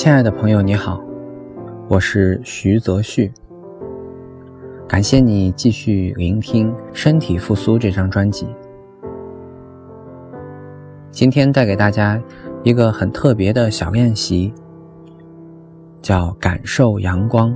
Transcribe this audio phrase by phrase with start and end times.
[0.00, 0.98] 亲爱的朋友，你好，
[1.86, 3.30] 我是徐泽旭。
[4.88, 8.48] 感谢你继续聆听《身体复苏》这张专辑。
[11.10, 12.18] 今天带给大家
[12.62, 14.50] 一个很特别的小练习，
[16.00, 17.54] 叫感受阳光。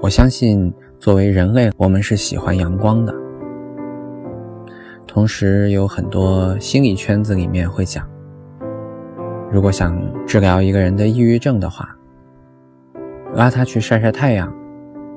[0.00, 3.23] 我相信，作为人类，我们是喜欢阳光的。
[5.14, 8.04] 同时，有很多心理圈子里面会讲，
[9.48, 9.96] 如果想
[10.26, 11.96] 治疗一个人的抑郁症的话，
[13.32, 14.52] 拉他去晒晒太阳，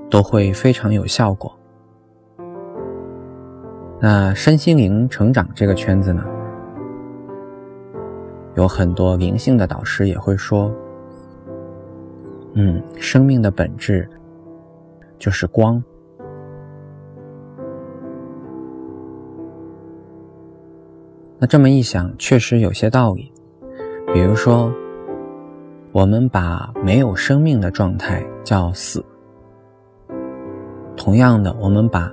[0.07, 1.51] 都会非常有效果。
[3.99, 6.23] 那身心灵成长这个圈子呢，
[8.53, 10.71] 有很多灵性的导师也会说，
[12.53, 14.07] 嗯，生命的本质
[15.17, 15.83] 就是光。
[21.39, 23.31] 那这么一想，确实有些道理。
[24.13, 24.73] 比如说，
[25.91, 29.01] 我们把没有生命的状态叫死；
[30.95, 32.11] 同样的，我们把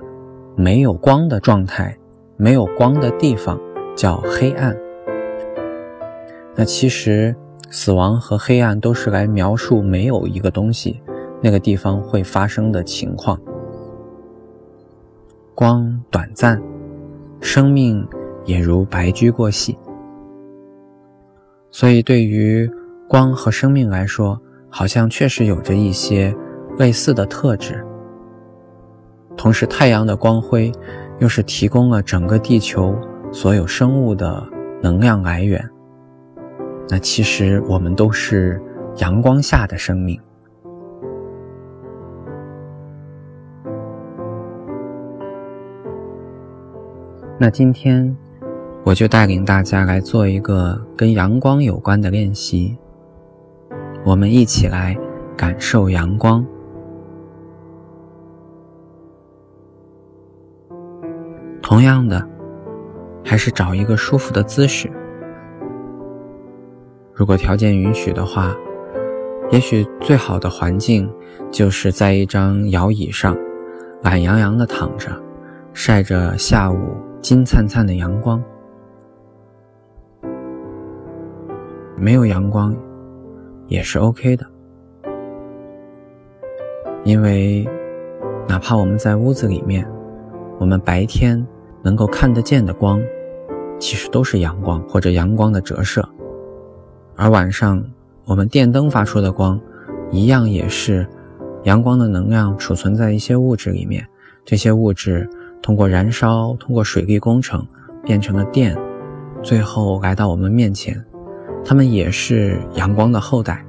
[0.55, 1.97] 没有光的状态、
[2.37, 3.59] 没有光的地方
[3.95, 4.75] 叫黑暗。
[6.53, 7.35] 那其实，
[7.71, 11.01] 死亡和黑暗都是来描述没有一个东西
[11.41, 13.39] 那个地方会发生的情况。
[15.55, 16.61] 光短暂，
[17.41, 18.07] 生命。
[18.45, 19.77] 也如白驹过隙，
[21.71, 22.69] 所以对于
[23.09, 26.35] 光和生命来说，好像确实有着一些
[26.77, 27.83] 类似的特质。
[29.35, 30.71] 同时，太阳的光辉
[31.19, 32.95] 又是提供了整个地球
[33.31, 34.47] 所有生物的
[34.81, 35.67] 能量来源。
[36.87, 38.61] 那其实我们都是
[38.97, 40.21] 阳光下的生命。
[47.39, 48.15] 那今天。
[48.85, 52.77] 我就带领大家来做一个跟阳光有关的练习，
[54.05, 54.95] 我们一起来
[55.35, 56.45] 感受阳光。
[61.63, 62.23] 同样的，
[63.23, 64.87] 还是找一个舒服的姿势。
[67.11, 68.55] 如果条件允许的话，
[69.49, 71.11] 也许最好的环境
[71.49, 73.35] 就是在一张摇椅上，
[74.03, 75.09] 懒洋洋的躺着，
[75.73, 78.39] 晒着下午金灿灿的阳光。
[81.97, 82.75] 没有阳光，
[83.67, 84.45] 也是 OK 的，
[87.03, 87.67] 因为
[88.47, 89.87] 哪怕我们在屋子里面，
[90.59, 91.45] 我们白天
[91.81, 93.01] 能够看得见的光，
[93.79, 96.07] 其实都是阳光或者阳光的折射，
[97.15, 97.83] 而晚上
[98.25, 99.59] 我们电灯发出的光，
[100.11, 101.07] 一样也是
[101.63, 104.05] 阳光的能量储存在一些物质里面，
[104.43, 105.27] 这些物质
[105.61, 107.65] 通过燃烧，通过水利工程
[108.03, 108.77] 变成了电，
[109.41, 111.03] 最后来到我们面前。
[111.65, 113.65] 他们也是阳光的后代，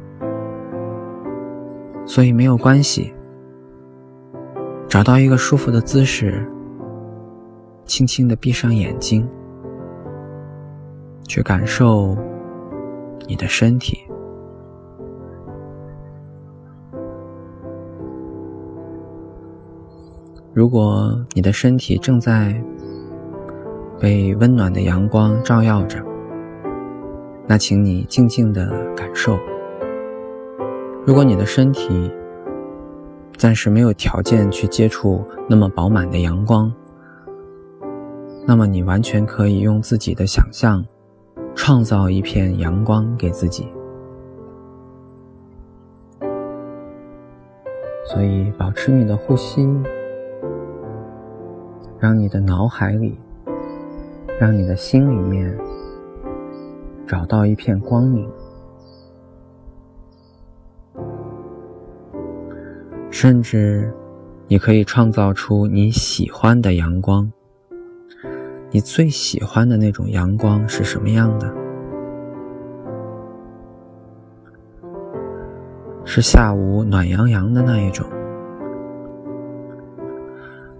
[2.04, 3.12] 所以没有关系。
[4.86, 6.46] 找到一个舒服的姿势，
[7.86, 9.26] 轻轻的闭上眼睛，
[11.26, 12.16] 去感受
[13.26, 13.98] 你的身体。
[20.52, 22.62] 如果你的身体正在
[24.00, 26.02] 被温暖的阳光照耀着，
[27.48, 29.38] 那请你静静的感受。
[31.04, 32.10] 如果你的身体
[33.36, 36.72] 暂时没有条件去接触那么饱满的阳光，
[38.44, 40.84] 那么你完全可以用自己的想象，
[41.54, 43.68] 创造一片阳光给自己。
[48.06, 49.68] 所以，保持你的呼吸，
[51.98, 53.18] 让你的脑海里，
[54.40, 55.56] 让你的心里面。
[57.06, 58.28] 找到一片光明，
[63.10, 63.92] 甚至
[64.48, 67.30] 你可以创造出你喜欢的阳光。
[68.70, 71.54] 你最喜欢的那种阳光是什么样的？
[76.04, 78.04] 是下午暖洋洋的那一种，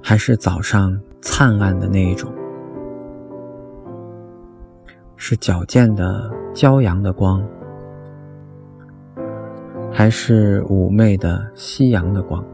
[0.03, 2.33] 还是早上灿烂的那一种？
[5.29, 7.43] 是矫健的骄阳的光，
[9.91, 12.45] 还是妩媚的夕阳的光？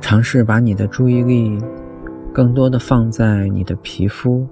[0.00, 1.60] 尝试把你的注意力
[2.32, 4.46] 更多的放在你的皮肤，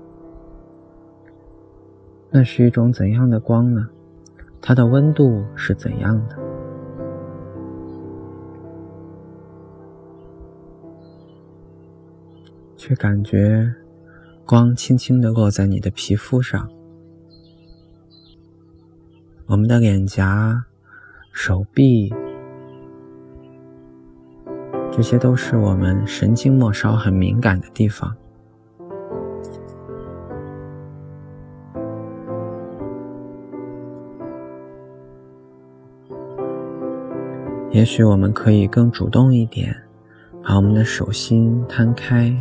[2.31, 3.87] 那是一种怎样的光呢？
[4.61, 6.46] 它的温度是怎样的？
[12.87, 13.75] 却感觉
[14.45, 16.71] 光轻轻的落在你的皮肤上，
[19.47, 20.67] 我们的脸颊、
[21.33, 22.15] 手臂，
[24.93, 28.17] 这些都是我们神经末梢很敏感的地方。
[37.73, 39.77] 也许我们可以更主动一点，
[40.45, 42.33] 把我们的手心摊开，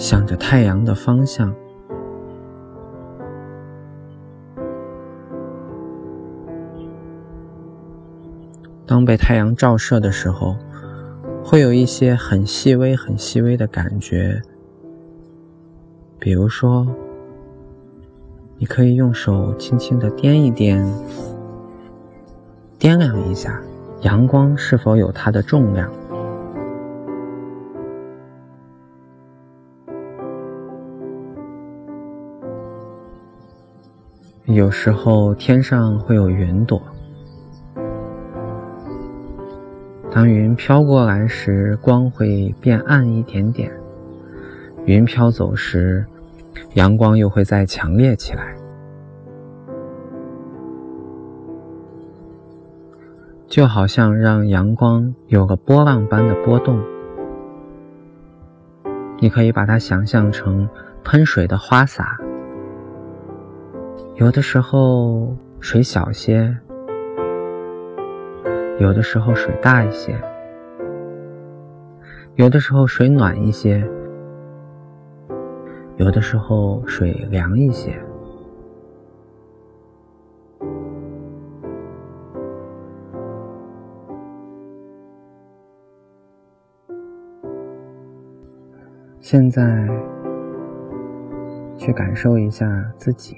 [0.00, 1.54] 向着太阳的方向。
[8.86, 10.56] 当被太阳照射的时候，
[11.44, 14.40] 会有一些很细微、很细微的感觉。
[16.18, 16.86] 比如说，
[18.56, 20.82] 你可以用手轻轻的掂一掂，
[22.78, 23.60] 掂量一下。
[24.00, 25.92] 阳光是否有它的重量？
[34.52, 36.82] 有时候天上会有云朵，
[40.10, 43.70] 当云飘过来时，光会变暗一点点；
[44.86, 46.04] 云飘走时，
[46.74, 48.56] 阳光又会再强烈起来。
[53.46, 56.76] 就好像让阳光有个波浪般的波动，
[59.20, 60.68] 你可以把它想象成
[61.04, 62.18] 喷水的花洒。
[64.16, 66.54] 有的时候水小些，
[68.78, 70.14] 有的时候水大一些，
[72.34, 73.82] 有的时候水暖一些，
[75.96, 77.98] 有的时候水凉一些。
[89.20, 89.88] 现在，
[91.76, 92.66] 去感受一下
[92.98, 93.36] 自己，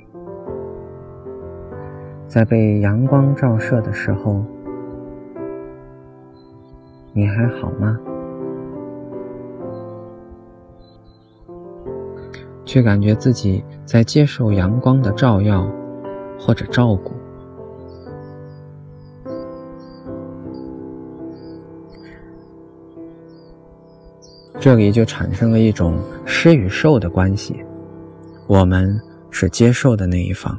[2.32, 4.42] 在被阳光照射的时候，
[7.12, 8.00] 你还好吗？
[12.64, 15.70] 去感觉自己在接受阳光的照耀
[16.40, 17.12] 或者照顾。
[24.58, 27.62] 这里就产生了一种施与受的关系，
[28.46, 28.98] 我们
[29.30, 30.58] 是接受的那一方，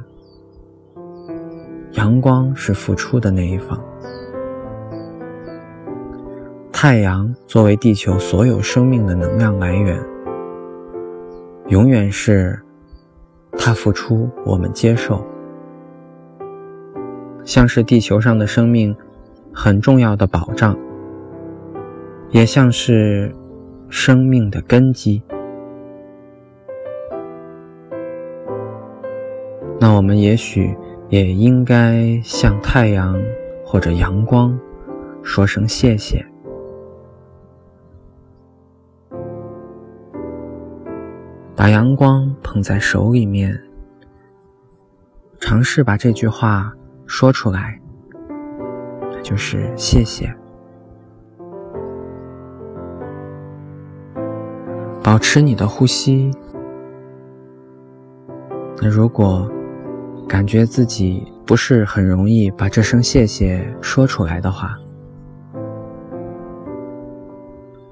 [1.94, 3.82] 阳光是付出的那一方。
[6.72, 10.00] 太阳作为地球所有生命的能量来源，
[11.68, 12.60] 永远是
[13.58, 15.24] 它付出，我们接受，
[17.44, 18.94] 像是地球上的生命
[19.52, 20.78] 很重要的保障，
[22.30, 23.34] 也像是。
[23.90, 25.22] 生命的根基。
[29.78, 30.76] 那我们也许
[31.14, 33.16] 也应该向太阳
[33.64, 34.58] 或者阳光
[35.22, 36.26] 说声谢谢。
[41.54, 43.56] 把阳光捧在手里面，
[45.38, 46.74] 尝试把这句话
[47.06, 47.80] 说出来，
[49.12, 50.34] 那就是谢谢。
[55.00, 56.32] 保持你的呼吸。
[58.82, 59.48] 那如果
[60.26, 64.76] 感觉自己不是很容易把这声谢谢说出来的话，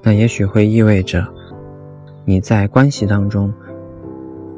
[0.01, 1.25] 那也许会意味着
[2.25, 3.53] 你在关系当中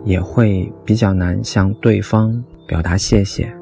[0.04, 3.54] 也会比较难向对方表达谢谢。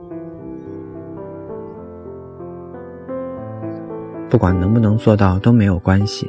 [4.29, 6.27] 不管能不能做到都没有关系。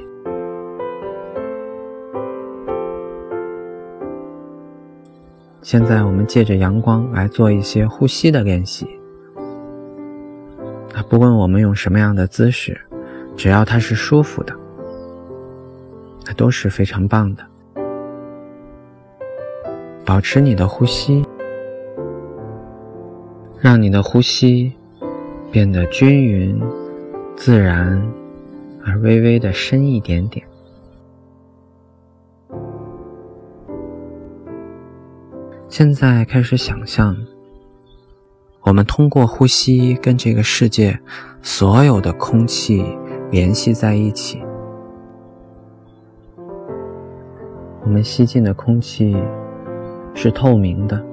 [5.64, 8.86] 现在我们借着阳光来做一些呼吸的练习。
[10.94, 12.78] 啊，不论我们用什么样的姿势，
[13.34, 14.54] 只要它是舒服的，
[16.26, 17.42] 那都是非常棒的。
[20.04, 21.24] 保持你的呼吸，
[23.58, 24.70] 让你的呼吸
[25.50, 26.60] 变得均匀、
[27.36, 28.06] 自然，
[28.84, 30.46] 而微微的深一点点。
[35.76, 37.16] 现在开始想象，
[38.62, 40.96] 我们通过呼吸跟这个世界
[41.42, 42.96] 所有的空气
[43.32, 44.40] 联系在一起。
[47.82, 49.20] 我们吸进的空气
[50.14, 51.04] 是透明的，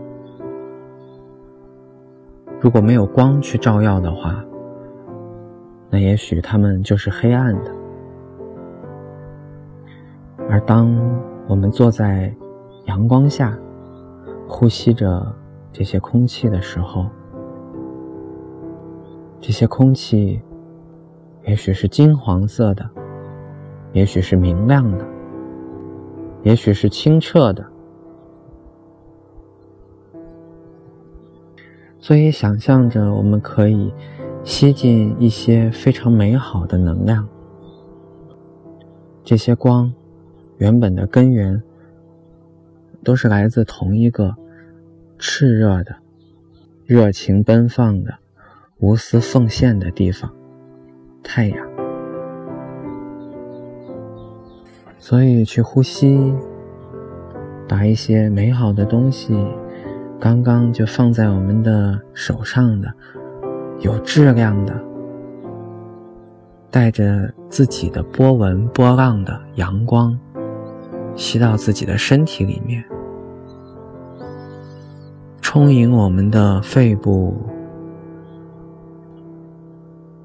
[2.59, 4.45] 如果没有光去照耀的话，
[5.89, 7.75] 那也许它们就是黑暗的。
[10.47, 10.95] 而当
[11.47, 12.31] 我们坐在
[12.85, 13.57] 阳光下，
[14.53, 15.33] 呼吸着
[15.71, 17.07] 这些空气的时候，
[19.39, 20.41] 这些空气
[21.47, 22.87] 也许是金黄色的，
[23.93, 25.07] 也许是明亮的，
[26.43, 27.65] 也许是清澈的。
[31.97, 33.91] 所以，想象着我们可以
[34.43, 37.25] 吸进一些非常美好的能量。
[39.23, 39.91] 这些光，
[40.57, 41.63] 原本的根源
[43.03, 44.35] 都是来自同一个
[45.19, 45.95] 炽热的、
[46.85, 48.15] 热情奔放的、
[48.79, 50.31] 无私奉献的地方——
[51.23, 51.67] 太阳。
[54.97, 56.33] 所以，去呼吸，
[57.67, 59.35] 把一些美好的东西。
[60.19, 62.93] 刚刚就放在我们的手上的，
[63.79, 64.79] 有质量的，
[66.69, 70.15] 带着自己的波纹波浪的阳光，
[71.15, 72.83] 吸到自己的身体里面，
[75.41, 77.35] 充盈我们的肺部，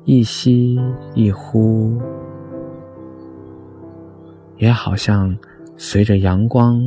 [0.05, 0.78] 一吸
[1.14, 2.00] 一呼，
[4.57, 5.37] 也好像
[5.76, 6.81] 随着阳光，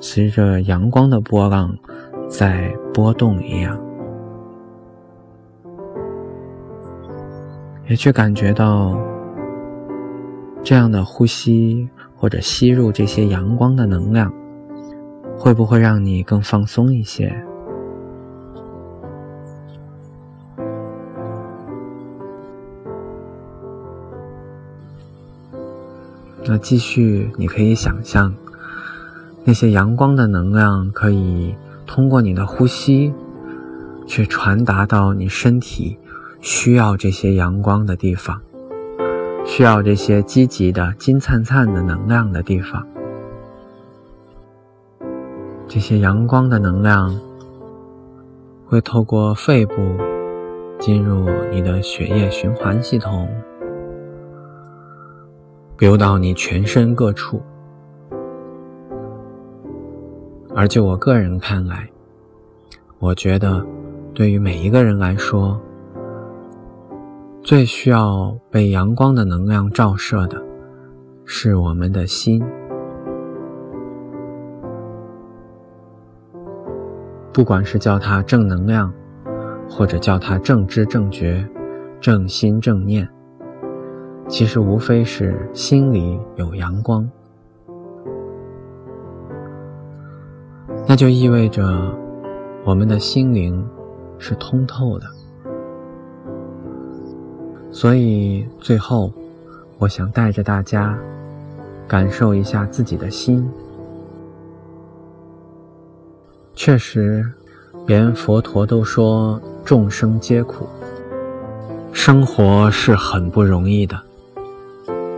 [0.00, 1.76] 随着阳光的波浪。
[2.28, 3.78] 在波动一样，
[7.86, 8.98] 也去感觉到
[10.62, 11.86] 这样的呼吸
[12.22, 14.32] 或者吸入这些阳光的能量，
[15.36, 17.34] 会不会让你更放松一些？
[26.44, 28.32] 那继续，你可以想象
[29.42, 31.52] 那些阳光的能量可以。
[31.84, 33.12] 通过你的呼吸，
[34.06, 35.98] 去传达到你身体
[36.40, 38.40] 需要这些阳光的地方，
[39.44, 42.86] 需要这些积极的、金灿灿的能量的地方。
[45.68, 47.18] 这些阳光的能量
[48.66, 49.74] 会透过肺部
[50.78, 53.28] 进入你的血液循环系统，
[55.78, 57.42] 流到你全身各处。
[60.54, 61.88] 而就我个人看来，
[62.98, 63.64] 我觉得，
[64.12, 65.58] 对于每一个人来说，
[67.44, 70.40] 最需要被阳光的能量照射的，
[71.24, 72.40] 是我们的心。
[77.32, 78.92] 不管是叫它正能量，
[79.68, 81.44] 或者叫它正知正觉、
[82.00, 83.08] 正心正念，
[84.28, 87.10] 其实无非是心里有阳光。
[90.86, 91.92] 那就意味着，
[92.64, 93.68] 我们的心灵
[94.16, 95.06] 是通透的。
[97.72, 99.10] 所以最后，
[99.78, 100.96] 我想带着大家
[101.88, 103.48] 感受一下自己的心。
[106.54, 107.24] 确实，
[107.86, 110.66] 连佛陀都说众生皆苦，
[111.92, 114.00] 生活是很不容易的。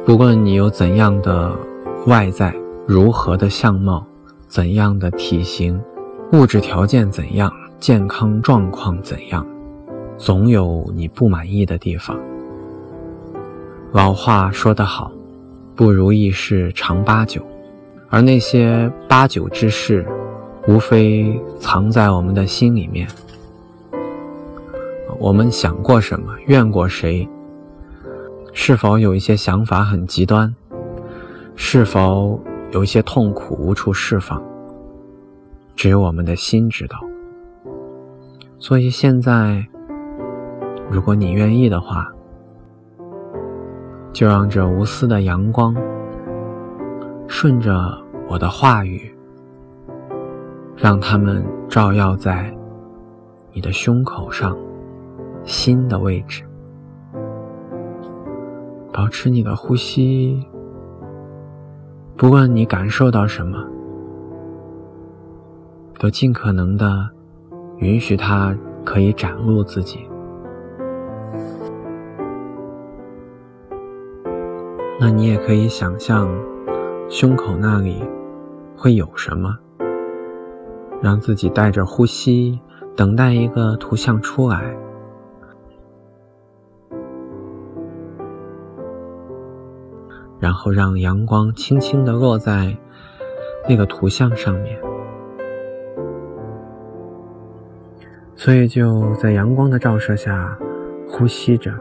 [0.06, 1.52] 不论你有怎样的
[2.06, 2.54] 外在，
[2.86, 4.06] 如何的相貌。
[4.46, 5.82] 怎样的体型，
[6.32, 9.44] 物质条件怎样，健康状况怎样，
[10.16, 12.16] 总有你不满意的地方。
[13.94, 15.12] 老话说得好，
[15.76, 17.40] 不如意事常八九，
[18.10, 20.04] 而那些八九之事，
[20.66, 23.06] 无非藏在我们的心里面。
[25.20, 27.28] 我们想过什么，怨过谁？
[28.52, 30.52] 是否有一些想法很极端？
[31.54, 32.40] 是否？
[32.72, 34.42] 有一些痛苦无处释放，
[35.76, 36.98] 只有我们的心知道。
[38.58, 39.64] 所以现在，
[40.90, 42.12] 如果你愿意的话，
[44.14, 45.74] 就让这无私的阳光
[47.26, 47.74] 顺着
[48.28, 49.12] 我的话语，
[50.76, 52.56] 让他们照耀在
[53.52, 54.56] 你的胸口上、
[55.42, 56.44] 心的位置，
[58.92, 60.40] 保持你的呼吸。
[62.16, 63.58] 不论你感受到什么，
[65.98, 67.10] 都尽可能的
[67.78, 70.08] 允许它可以展露自己。
[75.00, 76.28] 那你也可以想象，
[77.08, 78.02] 胸口那里
[78.76, 79.58] 会有什么，
[81.02, 82.60] 让自己带着呼吸，
[82.96, 84.76] 等待一个图像出来。
[90.40, 92.76] 然后让阳光轻轻地落在
[93.68, 94.78] 那个图像上面，
[98.36, 100.58] 所以就在阳光的照射下
[101.08, 101.72] 呼吸着，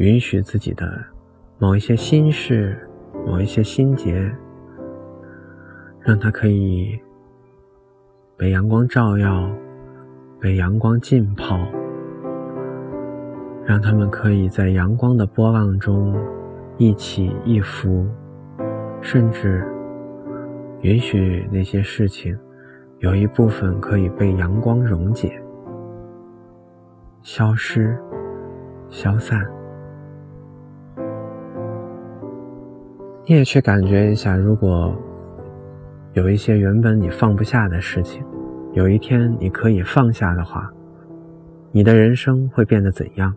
[0.00, 0.90] 允许自己的
[1.58, 2.74] 某一些心事
[3.26, 4.34] 某一些心结，
[6.00, 6.98] 让它可以
[8.34, 9.50] 被阳光照耀，
[10.40, 11.58] 被阳光浸泡，
[13.66, 16.18] 让他们可以在阳光的波浪中
[16.78, 18.06] 一起一伏，
[19.02, 19.62] 甚至
[20.80, 22.34] 允许那些事情
[23.00, 25.38] 有一部分可以被阳光溶解、
[27.20, 27.94] 消失、
[28.88, 29.46] 消散。
[33.26, 34.92] 你也去感觉一下，如果
[36.14, 38.24] 有一些原本你放不下的事情，
[38.72, 40.68] 有一天你可以放下的话，
[41.70, 43.32] 你的人生会变得怎样？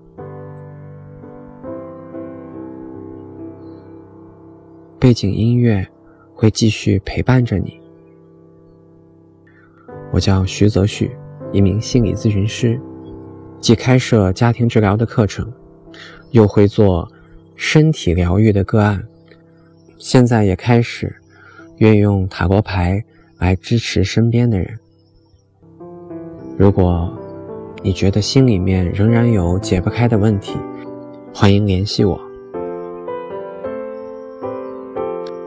[5.00, 5.86] 背景音乐
[6.34, 7.80] 会继续陪伴着你。
[10.12, 11.12] 我叫徐泽旭，
[11.52, 12.80] 一名心理咨询师，
[13.60, 15.52] 既开设家庭治疗的课程，
[16.32, 17.12] 又会做
[17.56, 19.04] 身体疗愈的个案。
[20.03, 21.15] 现在也开始
[21.77, 23.01] 运用塔罗牌
[23.38, 24.77] 来支持身边的人。
[26.57, 27.10] 如果
[27.81, 30.57] 你觉得心里面仍然有解不开的问题，
[31.33, 32.19] 欢迎联系我。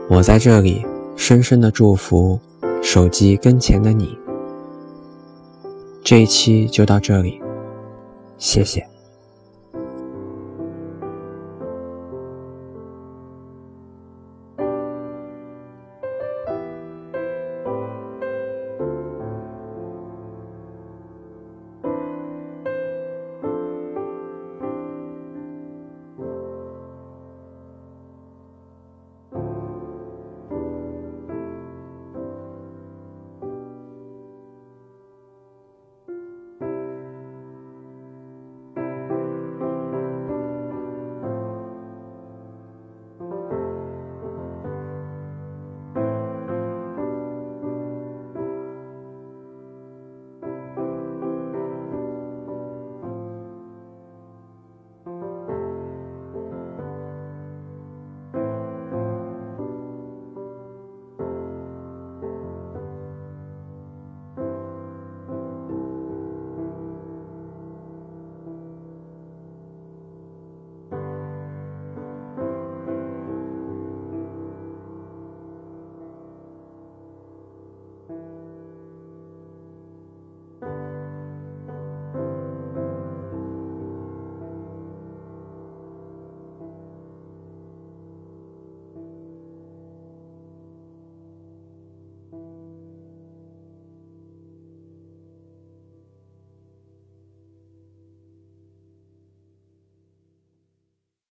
[0.09, 0.83] 我在这里
[1.15, 2.39] 深深的祝福
[2.81, 4.17] 手机跟前的你。
[6.03, 7.39] 这一期就到这里，
[8.39, 8.83] 谢谢。